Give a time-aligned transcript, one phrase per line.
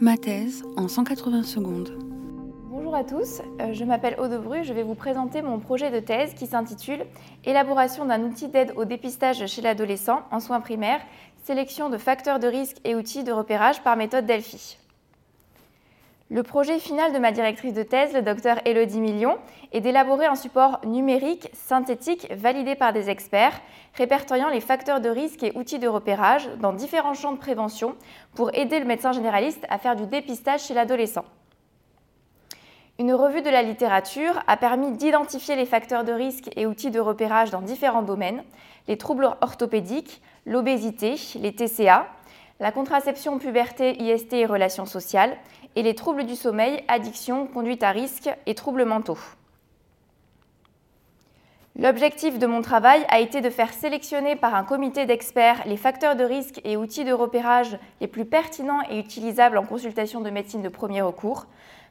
[0.00, 1.98] Ma thèse en 180 secondes.
[2.70, 5.98] Bonjour à tous, euh, je m'appelle Aude Bru, je vais vous présenter mon projet de
[5.98, 7.04] thèse qui s'intitule
[7.44, 11.00] Élaboration d'un outil d'aide au dépistage chez l'adolescent en soins primaires,
[11.42, 14.78] sélection de facteurs de risque et outils de repérage par méthode Delphi.
[16.30, 19.38] Le projet final de ma directrice de thèse, le docteur Elodie Million,
[19.72, 23.58] est d'élaborer un support numérique, synthétique, validé par des experts,
[23.94, 27.96] répertoriant les facteurs de risque et outils de repérage dans différents champs de prévention
[28.34, 31.24] pour aider le médecin généraliste à faire du dépistage chez l'adolescent.
[32.98, 37.00] Une revue de la littérature a permis d'identifier les facteurs de risque et outils de
[37.00, 38.44] repérage dans différents domaines,
[38.86, 42.06] les troubles orthopédiques, l'obésité, les TCA,
[42.60, 45.36] la contraception, puberté, IST et relations sociales,
[45.78, 49.18] et les troubles du sommeil, addiction, conduite à risque et troubles mentaux.
[51.76, 56.16] L'objectif de mon travail a été de faire sélectionner par un comité d'experts les facteurs
[56.16, 60.62] de risque et outils de repérage les plus pertinents et utilisables en consultation de médecine
[60.62, 61.46] de premier recours,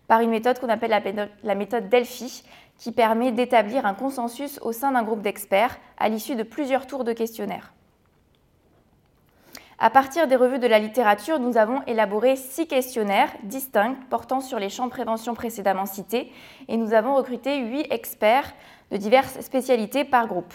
[0.10, 2.44] par une méthode qu'on appelle la méthode Delphi,
[2.78, 7.06] qui permet d'établir un consensus au sein d'un groupe d'experts à l'issue de plusieurs tours
[7.06, 7.72] de questionnaire.
[9.80, 14.58] À partir des revues de la littérature, nous avons élaboré six questionnaires distincts portant sur
[14.58, 16.32] les champs de prévention précédemment cités
[16.68, 18.56] et nous avons recruté huit experts
[18.90, 20.54] de diverses spécialités par groupe.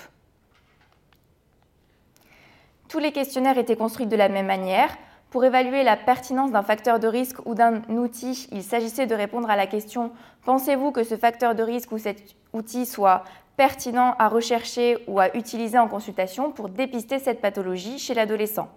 [2.89, 4.91] Tous les questionnaires étaient construits de la même manière.
[5.31, 9.49] Pour évaluer la pertinence d'un facteur de risque ou d'un outil, il s'agissait de répondre
[9.49, 10.11] à la question
[10.45, 13.23] Pensez-vous que ce facteur de risque ou cet outil soit
[13.57, 18.69] pertinent à rechercher ou à utiliser en consultation pour dépister cette pathologie chez l'adolescent?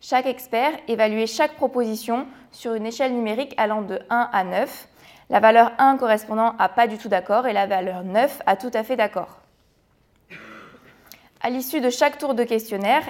[0.00, 4.88] Chaque expert évaluait chaque proposition sur une échelle numérique allant de 1 à 9,
[5.30, 8.70] la valeur 1 correspondant à pas du tout d'accord et la valeur 9 à tout
[8.74, 9.40] à fait d'accord.
[11.40, 13.04] À l'issue de chaque tour de questionnaire,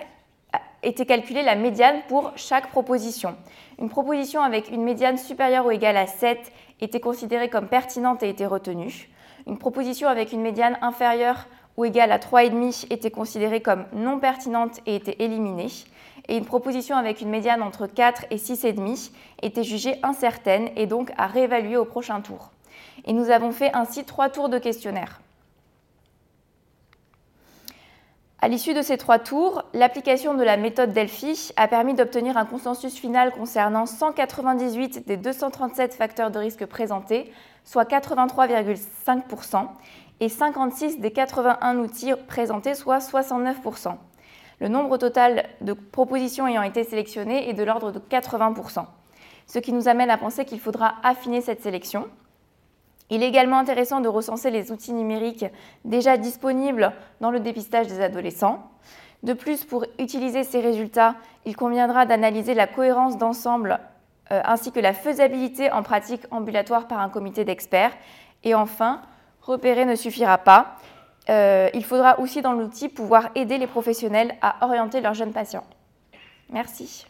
[0.82, 3.36] était calculée la médiane pour chaque proposition.
[3.78, 6.38] Une proposition avec une médiane supérieure ou égale à 7
[6.80, 9.08] était considérée comme pertinente et était retenue.
[9.46, 11.46] Une proposition avec une médiane inférieure
[11.78, 15.68] ou égale à 3,5 était considérée comme non pertinente et était éliminée
[16.28, 19.12] et une proposition avec une médiane entre 4 et 6,5
[19.42, 22.50] était jugée incertaine et donc à réévaluer au prochain tour.
[23.06, 25.20] Et nous avons fait ainsi trois tours de questionnaire.
[28.40, 32.44] À l'issue de ces trois tours, l'application de la méthode Delphi a permis d'obtenir un
[32.44, 37.32] consensus final concernant 198 des 237 facteurs de risque présentés,
[37.64, 39.66] soit 83,5%,
[40.20, 43.96] et 56 des 81 outils présentés, soit 69%.
[44.60, 48.84] Le nombre total de propositions ayant été sélectionnées est de l'ordre de 80%,
[49.46, 52.08] ce qui nous amène à penser qu'il faudra affiner cette sélection.
[53.10, 55.46] Il est également intéressant de recenser les outils numériques
[55.84, 58.70] déjà disponibles dans le dépistage des adolescents.
[59.22, 61.14] De plus, pour utiliser ces résultats,
[61.44, 63.80] il conviendra d'analyser la cohérence d'ensemble
[64.30, 67.92] euh, ainsi que la faisabilité en pratique ambulatoire par un comité d'experts.
[68.44, 69.00] Et enfin,
[69.48, 70.76] repérer ne suffira pas.
[71.28, 75.64] Euh, il faudra aussi dans l'outil pouvoir aider les professionnels à orienter leurs jeunes patients.
[76.50, 77.06] Merci.